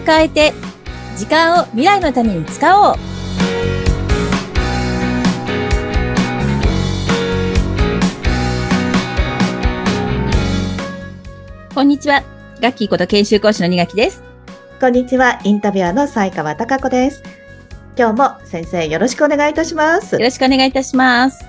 [0.00, 0.52] を変えて、
[1.16, 2.96] 時間を未来のために使おう。
[11.74, 12.22] こんにちは。
[12.60, 14.22] ガッキーこと研修講師の二垣です。
[14.80, 15.38] こんにちは。
[15.44, 17.22] インタビュアーの西川貴子です。
[17.96, 20.14] 今日も先生よろしくお願いいたします。
[20.14, 21.44] よろしくお願いいたします。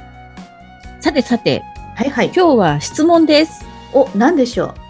[0.99, 1.63] さてさて、
[1.95, 2.31] はいはい。
[2.35, 3.65] 今日は質問です。
[3.93, 4.73] お、何でしょう？
[4.75, 4.80] 西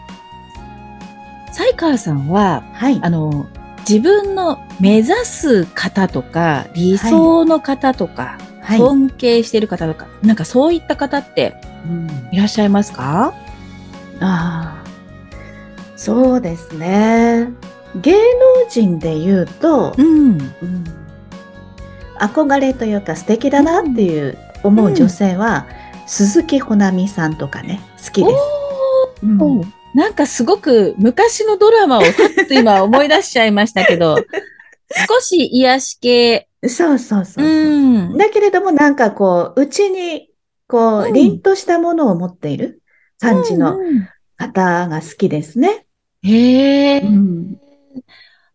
[1.81, 2.99] 川さんは、はい。
[3.01, 3.47] あの、
[3.79, 8.77] 自分の目指す方とか、理想の方とか、はい。
[8.77, 11.55] 尊敬している方とか、なんかそういった方って
[11.85, 13.33] うんいらっしゃいますか？
[14.19, 14.83] ああ。
[15.97, 17.49] そうですね。
[17.95, 18.19] 芸能
[18.69, 20.05] 人で言うと、うん。
[20.05, 20.85] うん
[22.19, 25.65] 憧れというか素敵だなっていう思う女性は、
[26.05, 28.35] 鈴木保奈美さんとかね、好きです。
[29.23, 32.01] うんなんかすごく昔のドラマを
[32.49, 34.15] 今思い出しちゃいましたけど、
[35.07, 36.47] 少し癒し系。
[36.63, 37.45] そうそうそうそう。
[37.45, 38.17] うん。
[38.17, 40.29] だけれどもなんかこう、うちに
[40.67, 42.81] こう、うん凛としたものを持っている
[43.19, 43.77] 感じの
[44.37, 45.85] 方が好きですね。
[46.23, 46.99] へえ。
[46.99, 47.57] うん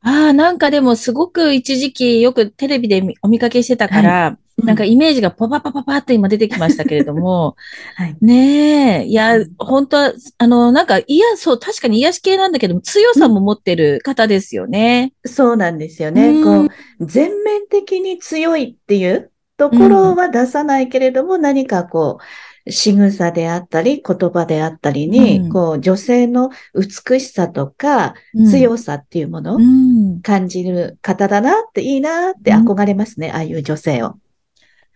[0.03, 7.57] ああ、なんかでもすごく一時期よくテレビで見お見かけしてたから、なんかイメージがパパパパパッと今出てきましたけれども、
[7.97, 8.17] はい。
[8.23, 15.13] ねえ、いやうん、本当は、あの、なんか、いや、そう、確かに癒し系なんだけども、強さも持ってる方ですよね。
[15.27, 16.29] そうなんですよね。
[16.29, 22.19] うんこう、全面的に強いっていうところは出さないけれども、何かこ
[22.67, 30.21] う、仕草であったり、言葉であったりに、うんこう、女性の美しさとか、うん強さっていうものをうん。
[30.23, 34.15] 感じる方だなって、いいなって憧れますね、ああいう女性を。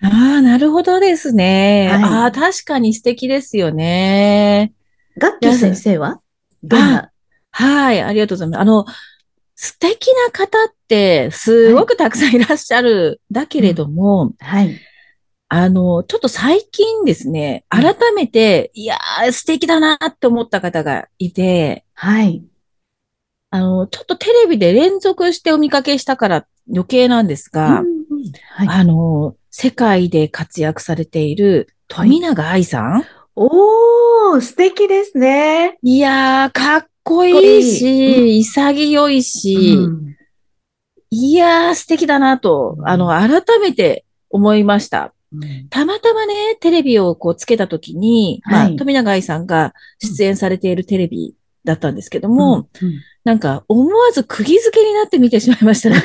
[0.02, 1.88] ああ、なるほどですね。
[1.92, 4.72] はいああ、確かに素敵ですよね。
[5.18, 6.20] ガッキー先生は？
[6.62, 7.10] どんな？
[7.50, 8.60] はい、ありがとうございます。
[8.60, 8.86] あの、
[9.56, 13.20] 素敵な方って、すごくたくさんいらっしゃる。
[13.30, 14.80] だけれども、はい。
[15.48, 22.42] あの、ちょっと最近ですね、うん改めて、いやー、素敵だなって思った方がいて、はい。
[23.50, 28.04] あの、ちょっとテレビで連続してお見かけしたから余計なんですが、うん
[28.48, 28.68] はい。
[28.68, 33.04] あの、世界で活躍されている富永愛さん、
[33.36, 35.78] おー、素敵ですね。
[35.82, 37.62] い、やー、かっこいい。
[37.62, 40.16] し、潔いし、うん。
[41.10, 42.88] いやー、素敵だなと、うん。
[42.88, 45.14] あの、改めて思いました。
[45.32, 45.68] うん。
[45.68, 48.76] たまたまね、テレビをこうつけたときに、まあ、はい。
[48.76, 51.34] 富永愛さんが出演されているテレビ
[51.64, 53.00] だったんですけども、うん。
[53.24, 56.04] なんか思わず釘付けになって見てしまいましたね。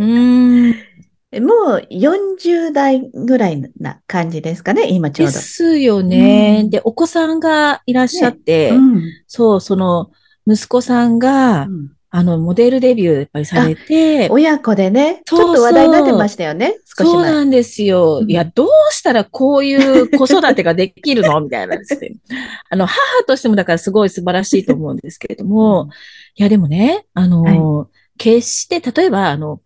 [0.00, 0.87] うーん。
[1.32, 5.38] もう40代ぐらいな感じですかね、今ちょでうど。
[5.38, 6.70] すよね、うん。
[6.70, 9.02] で、お子さんがいらっしゃって、うん。
[9.26, 10.10] そう、その、
[10.46, 11.92] 息子さんが、うん。
[12.10, 15.48] あの、モデルデビューやっぱりされて、親子でね、ちそうそう。
[15.50, 17.12] ょっと話題になってましたよね、少し前。
[17.12, 18.20] そうなんですよ。
[18.22, 18.30] うん。
[18.30, 21.38] いや、どうしたらこういう子育てができるの？
[21.42, 22.12] みたいなですね。
[22.70, 25.90] あの、母としてもだからすごい素晴らしいと思うんですけれども、
[26.34, 29.60] いや、でもね、あの、決して、例えば、あの、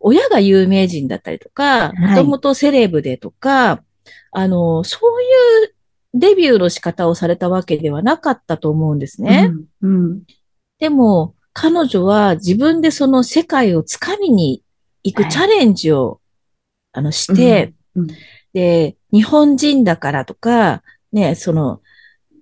[0.00, 1.98] 親が有名人だったりとか、はい。
[1.98, 3.82] もともとセレブでとか、
[4.32, 5.26] あの、そうい
[5.66, 5.74] う
[6.14, 9.52] デビューの仕方をされたわけではなかったと思うんですね。
[9.80, 10.22] うんうん。
[10.78, 14.62] でも、彼女は自分でその世界をつかみに
[15.04, 15.32] 行くはい。
[15.32, 16.20] チャレンジを、
[16.92, 18.06] あの、して、うん。
[18.54, 21.80] で、日本人だからとか、ね、その、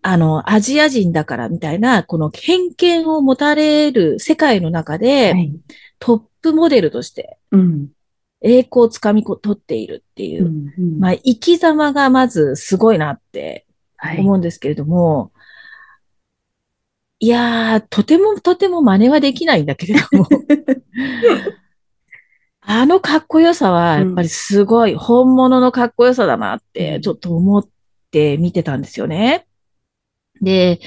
[0.03, 5.53] あの、アジア人だからみたいな、この偏見を持たれる世界の中で、はい
[5.99, 7.89] トップモデルとしてうん。
[8.41, 10.99] 栄光をつかみ取っているっていうう、んうん。
[11.01, 13.67] まあ、生き様がまずすごいなって
[13.97, 14.21] はい。
[14.21, 15.33] 思うんですけれども、
[17.21, 20.29] いやー、とてもとても真似はできないんだけれども、
[22.61, 27.69] あのかっこよさは、やっぱりすごい、本物のかっこよさだなって、ちょっと思っ
[28.13, 29.49] て見てたんですよね。
[30.41, 30.79] で、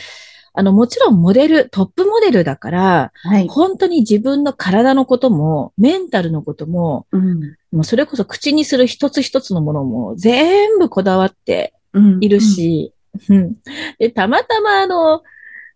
[0.53, 3.48] あの、もちろんモデル、トップモデルだから、はい。
[3.48, 7.39] 本当に自分の体のことも、メンタルのことも、うん。
[7.71, 12.18] もうそれこそ口にする一つ一つのものも全部こだわってうん。
[12.21, 12.94] いるし、
[13.30, 13.56] うん。
[13.98, 15.21] で、たまたまあの、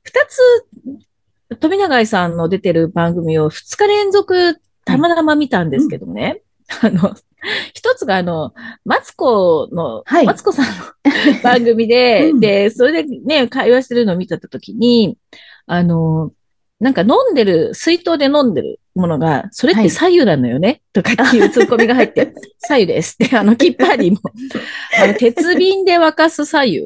[0.04, 6.42] 二つ、富永愛さんの出てる番組を二日連続たまたま見たんですけどもね、
[6.82, 7.16] あの、
[7.74, 8.54] 一つがあの、
[8.84, 10.26] マツコの、はい。
[10.26, 12.40] マツコさんの番組で、 うん。
[12.40, 15.18] で、それでね、会話してるのを見てたときに、
[15.68, 16.32] あの、
[16.80, 23.18] なんか飲んでる、水筒で飲んでるものが、それって左右なのよね、とかっていうツッコミが入って、 左右です。
[23.24, 24.20] って、あの、きっぱりも、
[25.02, 26.82] あの、鉄瓶で沸かす左右っ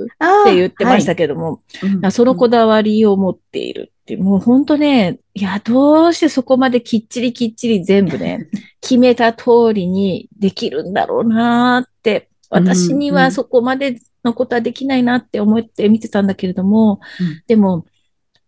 [0.45, 1.89] て言ってましたけども、はい。
[2.03, 2.11] うん。
[2.11, 8.49] そのこだわりを持っているっって、もう本当ね、いや、どうしてそこまできっちりきっちり全部ね、
[8.81, 17.85] 決めた通りにできるんだろうなって、私にはそこまでのことはできないなって思って見てたんだけれども、うんでも、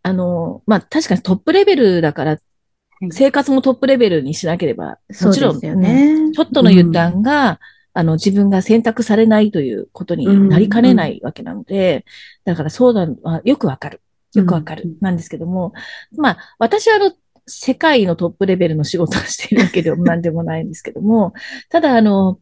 [0.03, 2.39] あの、まあ、確かにトップレベルだからい、
[3.11, 6.31] 生活もトップレベルにしなければ、もちろん、ね。
[6.33, 7.59] ちょっとの油断が、
[7.93, 12.05] あの、自分が選択されないということになりかねないわけなので、
[12.45, 13.07] だからそうだ
[13.43, 14.01] よくわかる。
[14.33, 14.97] よくわかるうん。
[15.01, 15.73] なんですけども、
[16.17, 17.13] まあ、私はあの、
[17.47, 21.33] 世界のトップレベルの仕事をしているわけでも なんでもないんですけども、
[21.69, 22.39] ただあの、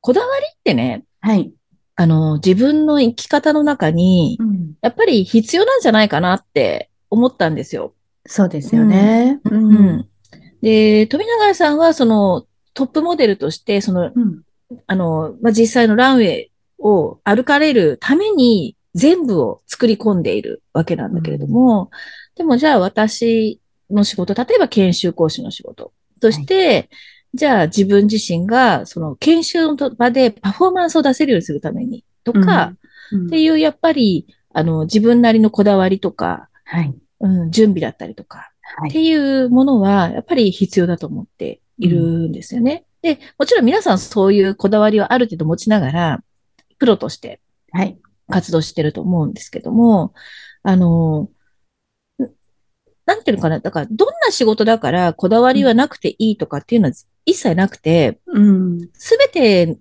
[0.00, 1.52] こだわりってね、はい。
[1.96, 7.94] あの、自分の生き方の中にう、んやっぱり必要なんじゃないかなって思ったんですよ。
[8.26, 9.40] そうですよね。
[9.44, 10.08] ううんん。
[10.62, 14.42] で、富永さんはそのトップモデルとして、その、うん
[14.86, 21.90] あの、まあ、実際のランウェイを歩かれるために全部を作り込んでいるわけなんだけれども、
[22.34, 23.60] でもじゃあ私
[23.90, 26.90] の仕事、例えば研修講師の仕事として、
[27.32, 32.78] じゃあ自分自身がその研修の場でパフォーマンスを出せるようにするためにとか、うん
[33.26, 36.94] っていうやっぱり、あの、自分なりのこだわりとか、はい。
[37.20, 38.90] うん、準備だったりとか、はい。
[38.90, 42.84] っていうものは、やっぱり必要だと思っているんですよね。
[43.00, 46.22] で、もちろん皆さんそういうこだわりをある程度持ちながら、
[46.78, 47.40] プロとして
[47.72, 47.98] はい。
[48.28, 50.12] 活動してると思うんですけども、
[50.62, 51.28] あの、
[52.20, 52.28] ん
[53.06, 56.94] なんていうのかな、だから、どんな仕事だからこだわりはなくていいとかっていうのは
[57.24, 58.88] 一切なくて、うん。
[58.92, 59.78] すべて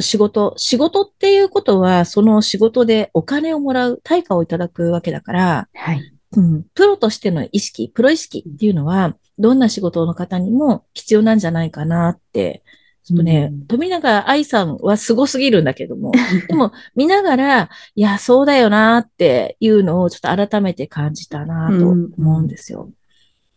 [0.00, 6.00] 仕事、仕事っていうことは、その仕事でお金をもらう、対価をいただくわけだから、はい。
[6.36, 12.62] うん、プロとしての意識、プロ意識っていうのは、どんな仕事の方にも必要なんじゃないかなって、
[13.10, 16.12] ちょっとね、うん富永愛さんはすごすぎるんだけども、
[16.48, 22.90] でも見ながら、いや、そうだよなっていうのをちょっと改めて感じたなと思うんですよ。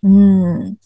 [0.01, 0.77] うん。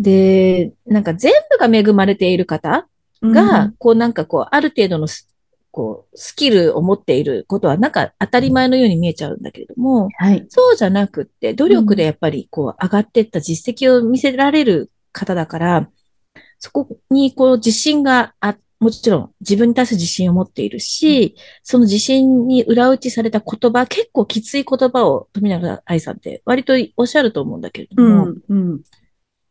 [0.00, 2.88] で、なんか全部が恵まれている方
[3.22, 5.28] が、こうなんかこう、ある程度のス
[5.70, 10.44] こう、スキルを持っていることはなんか当たり前のように見えちゃうんだけれども、はい。
[10.48, 15.88] そうじゃなくって、努力でやっぱりこう上がっていった実績を見せられる方だから、
[16.62, 28.42] そこにこう自信があ、もちろん自分に対する自信を持っているし、その自信に裏打ちされた言葉、結構きつい言葉を富永愛さんって割とおっしゃると思うんだけれどうも、ん。
[28.48, 28.78] うん。
[28.78, 28.84] で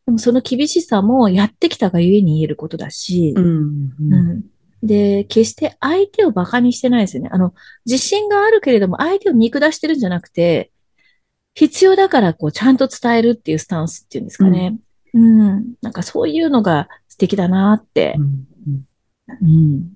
[0.08, 3.90] もその厳しさもやってきたがゆえに言えることだし、うん。
[4.00, 4.46] うん
[4.82, 7.30] で、決して相手を馬鹿にしてないですよね。
[7.32, 7.54] あの、
[7.86, 10.72] 自信があるけれども相手を見下してるんじゃなくて、
[11.56, 14.80] 必要だからこうちゃんと伝えるっていうスタンスっていうんですかね。
[15.14, 15.74] うん。
[15.82, 18.16] なんかそういうのが素敵だなって。
[19.42, 19.94] うん。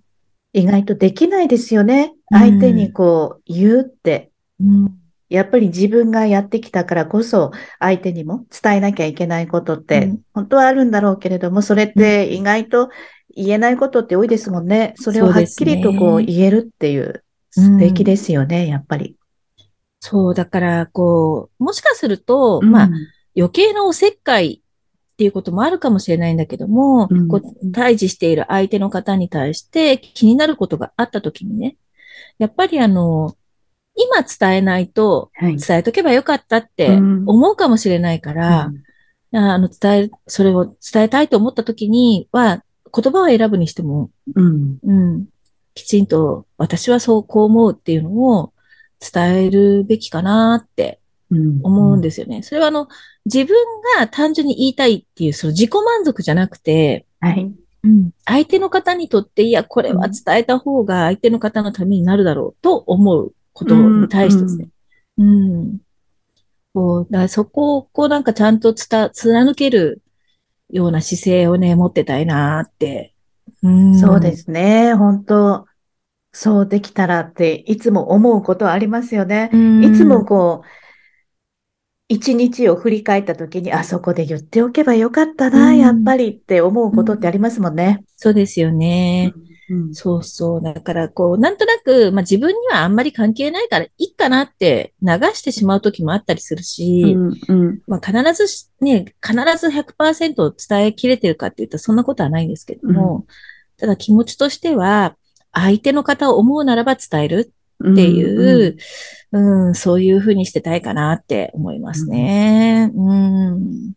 [0.53, 2.11] 意外とできないですよね。
[2.11, 4.31] うん相手にこう言うって。
[4.59, 4.97] うん。
[5.29, 12.89] やっぱり自分がやってきたからこそ相手にも伝えなきゃいけないことってうん本当はあるんだろうけれども、それって意外と
[13.35, 14.93] 言えないことって多いですもんね。
[14.97, 17.23] それをはっきりとこそう言えるっていう
[17.57, 19.15] うん素敵ですよね、やっぱり。
[19.99, 22.89] そう、だから、こう、もしかすると、まあ、
[23.35, 24.61] 余計なおせっかい
[25.15, 31.77] っていうこともあるかもしれないんだけども、うんこう対峙している相手の方に対して気になることがあったときにね、
[32.37, 33.37] やっぱりあの、
[33.95, 35.55] 今伝えないとはい。
[35.55, 38.71] 伝えとけばよかったってうん思うかもしれないから、
[39.31, 42.63] あの、伝え、それを伝えたいと思ったときには、
[42.93, 44.77] 言葉を選ぶにしても、うん。
[44.83, 45.25] うん、
[45.73, 48.53] きちんと私はそうこう思うっていうのを
[48.99, 51.04] 伝えるべきかなってうん。
[51.63, 52.43] 思うんですよね。
[52.43, 52.87] それはあの、
[53.25, 53.55] 自分
[53.97, 57.51] が単純に言いたいっていう、その自己満足じゃなくて、はい。
[57.83, 64.69] うん、相手の方にとって、いや、これは伝えた方が相手の方のためになるだろうと思うことに対してですね。
[65.17, 65.77] うん。
[66.73, 70.01] こう、だからそこを、こうなんかちゃんと伝、貫ける
[70.71, 73.13] ような姿勢をね、持ってたいなって。
[73.61, 73.99] うん。
[73.99, 74.35] そうで。
[74.35, 74.95] すね。
[74.95, 75.65] 本当
[76.33, 79.49] そうできたらっていつも思うことはありますよね。
[79.83, 80.67] いつもこう、
[82.07, 88.03] 一日を振り返った時に、あそこで言っておけばよかったな、うんやっぱりって思うことってありますもんね。
[88.15, 89.33] そうですよね。
[89.35, 90.61] うんそうそう。
[90.61, 103.25] だから、こう、なんとなく、まあ自分にはあんまり関係ないからいいかなって流してしまう時もあったりするし、うんうんまあ必ずしね、必ず100%伝えきれてるかって言ったらそんなことはないんですけども、
[103.77, 105.15] ただ気持ちとしては、
[105.51, 108.77] 相手の方を思うならば伝えるうんっていう、
[109.35, 112.91] うん、そういうふうにしてたいかなって思いますね。
[112.95, 113.93] うん。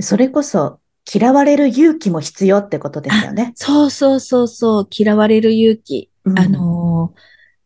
[0.00, 0.78] それこそ、
[1.12, 3.52] 嫌われる勇気も必要ってことですよね。
[3.56, 6.10] そうそうそうそう、嫌われる勇気。
[6.24, 7.18] うんあのー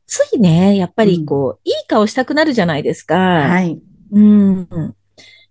[0.08, 3.14] ついね、やっぱりこう、いい顔したくなるじゃないですか。
[3.14, 3.78] はい。
[4.10, 4.66] うん。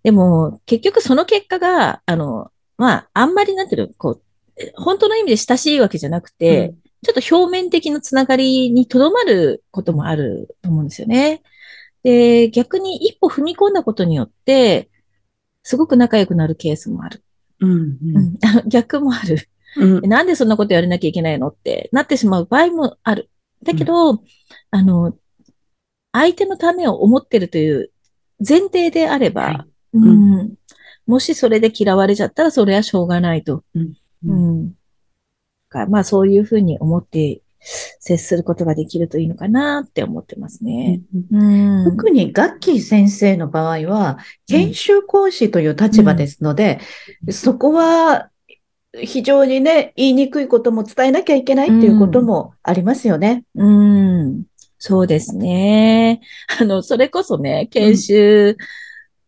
[0.02, 4.22] でも、結局その結果が、あの、まあ、あんまりなんていうの、こう、
[4.74, 11.42] 本当の意味で親しいわけじゃなくて、うん、ちょっと表面的なつながりにとどまることもあると思うんですよね。
[12.02, 14.90] で、逆に一歩踏み込んだことによって、
[15.62, 17.22] すごく仲良くなるケースもある。
[17.60, 19.48] うん、うん、逆もある。
[19.76, 23.30] うん、なんでそんなことやらなきゃいけないのってなってしまう場合もある。
[23.62, 24.20] だけど、うん、
[24.70, 25.16] あの、
[26.12, 27.90] 相手のためを思ってるという
[28.46, 30.12] 前提であれば、はいう
[30.44, 30.54] ん、
[31.06, 33.62] もしそれで嫌われちゃったらそれはしょうがないと。
[34.24, 34.74] うん
[35.88, 41.00] まあそういうふうに思って接することができるといいのかなって思ってますね。
[41.84, 46.80] 特にガッキー先生の場合は、研修講師という立場ですので、
[47.26, 48.30] うん、そこは
[48.94, 53.44] 非常にね、言いにくいことも伝えなきゃいけないっていうこともありますよね。
[53.54, 54.42] うん、うん
[54.78, 56.20] そうですね。
[56.60, 58.56] あの、それこそね、研修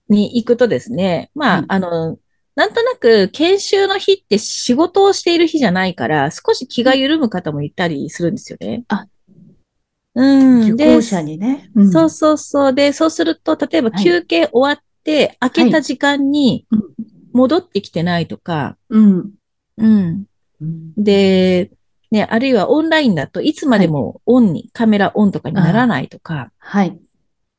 [0.09, 2.19] に行くとですね、まあ、あの、
[2.57, 8.85] なんとなく研修の日って仕事をしている日じゃないから、少し気が緩む方もいたりするんですよね。
[8.88, 9.07] あ、
[10.14, 10.73] うん。
[10.73, 12.75] 受講者にね、うん、そうそうそう。
[12.75, 16.66] で、そうすると、例えば休憩終わって、開けた時間に
[17.33, 19.30] 戻ってきてないとか、うん。
[19.78, 20.26] うん。
[20.97, 21.71] で、
[22.11, 26.99] ね、あるいはオンラインだといつまでもオンに、はい、カメラオンとかにならないとか、はい。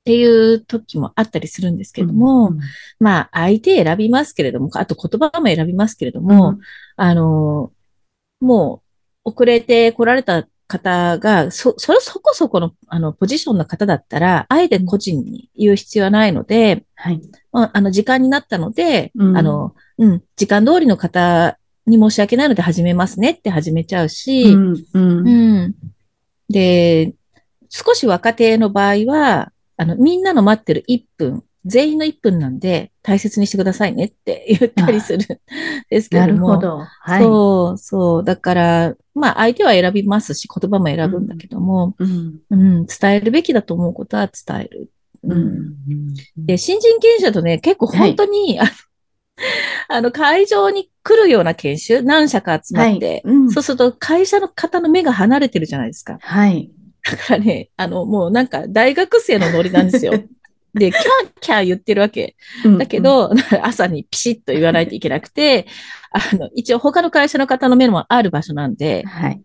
[0.02, 2.62] っていう時もあったりするんですけども、うんうん、
[3.00, 6.60] まあ、相手選びますけれども、あと言葉も選びますけれども、うん、
[6.96, 7.72] あの、
[8.40, 8.82] も
[9.26, 17.22] う、遅れて来られた方が、そ、それそこそこの、あの、ポジションの方だったら、あえて個人に言う必要はないので、はい。
[17.52, 25.76] あの、時間になったので、うん、あの、うん、時間通りの方に申し訳ないので始めますねって始めちゃうし、うん。
[26.50, 27.14] で、
[27.70, 29.52] 少し若手の場合は、
[29.82, 35.40] あの、みんなの待ってる1分、全員の1分なんで大切にしてくださいねって 言ったりするん
[35.90, 36.28] ですけども。
[36.28, 36.78] なるほど。
[37.00, 37.24] はい。
[37.24, 38.24] そう、そう。
[38.24, 44.92] だから、まあ相手は選びますし、言葉も選ぶんだけども、うん、うん、伝えるべきだと思うことは伝える。
[45.24, 45.76] うん。
[46.38, 48.70] で、新人研修だとね、結構本当に、はい、
[49.90, 56.20] あの、会場に来るような研修、何社か集まって、はいうん、そうすると会社の方の目が離れてるじゃないですか。
[56.22, 56.72] はい。
[57.04, 60.14] だからね、あの、もうなんか大学生のノリなんですよ。
[60.74, 61.06] で、キャー
[61.42, 62.36] キャー言ってるわけ。
[62.78, 65.68] だけど、うんうん、朝にピシッと言わないといけなくて、
[66.12, 69.42] あの、一応他の会社の方の目もある場所なんで、はい、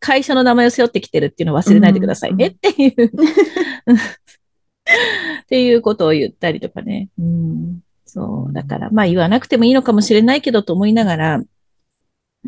[0.00, 2.46] 会社の名前を背負ってきてるっていうのを忘れないでくださいね。
[2.46, 3.12] っていう、
[5.42, 7.10] っていうことを言ったりとかね。
[7.18, 8.52] うん、そう。
[8.54, 11.42] だから、まあ言わなくてもいいのかもしれないけどと思いながら、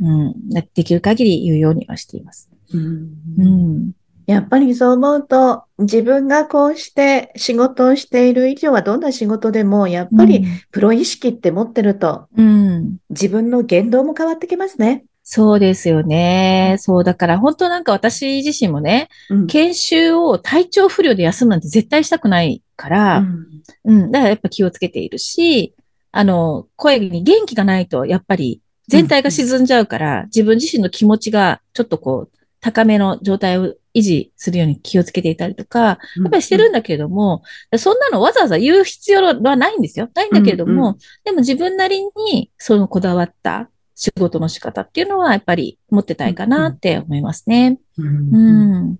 [0.01, 2.51] うん、できる限り言うようにはしています。
[2.73, 3.93] うん、うん
[4.27, 15.05] やっぱりそう思うと、自分がこうして仕事をしている以上はどんな仕事でも、やっぱりプロ意識って持ってると、うん、自分の言動も変わってきますね。
[15.29, 16.77] そうですよね。
[16.79, 23.19] そう、だから本当なんか私自身もね、うん、研修を体調不良で休むなんて絶対したくないから、
[23.85, 25.75] うん、うん、だからやっぱ気をつけているし、
[26.13, 40.09] あの、声に元気がないと、やっぱり全体が沈んじゃうから、自分自身の気持ちがちょっとこう、高めの状態を維持するように気をつけていたりとか、やっぱりしてるんだけれども、うん、そんなのわざわざ言う必要はないんですよ。
[40.15, 47.79] ないんだけれども、うんうん、でも自分なりにそのこだわった仕事の仕方っていうのはやっぱり持ってたいかなって思いますね。
[47.97, 48.97] うん、うん、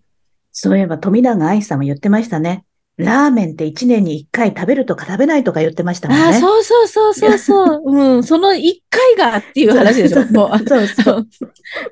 [0.53, 2.65] そういえば富永愛さんも言ってましたね。
[2.97, 6.25] ラーメンって一年に一回食べるとか食べないとか言ってましたもんね。
[6.25, 7.83] あ、そうそうそうそうそう。
[7.85, 10.25] うん、その一回がっていう話でしょ。
[10.33, 11.27] もう、そうそう。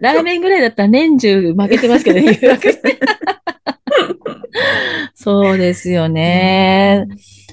[0.00, 2.40] ラーメンぐらいだったら年中負けてますけど、ね、
[5.14, 7.06] そうですよね。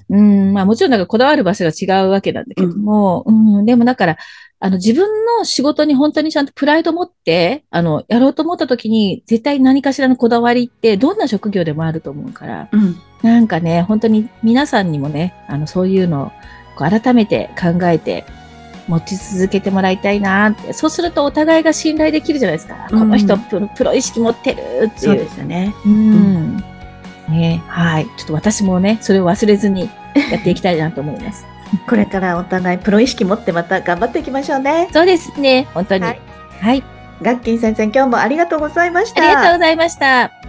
[0.09, 4.17] うん、まあもちろんなんかこだわる場所が違うわけなんだけども、うん、うん、でもだから、
[4.63, 16.31] あの、自分の仕事に本当にちゃんとプライド持って、あの、やろうと思った時に、絶対何かしらのこだわりって、どんな職業でもあると思うから、うん、なんかね、本当に皆さんにもね、あの、そういうのを
[16.77, 18.23] 改めて考えて、
[18.87, 20.73] 持ち続けてもらいたいなって。
[20.73, 22.87] そうするとお互いが信頼できるじゃないですか。
[22.91, 24.89] うん、この人プロ、プロ意識持ってるっていう。
[24.99, 25.73] そうですよね。
[25.85, 26.57] うん。
[27.29, 28.05] ね、はい。
[28.17, 29.89] ちょっと私もね、それを忘れずに
[30.31, 31.45] やっていきたいなと思います。
[31.87, 34.89] これからお互いプロ意識持ってまた頑張っていきましょうね。
[34.91, 35.67] そうですね。
[35.73, 36.03] 本当に。
[36.03, 36.21] はい。
[36.61, 36.83] はい、
[37.21, 39.23] ガッキン先生、今日もありがとうございました。
[39.23, 40.40] ありがとうございました。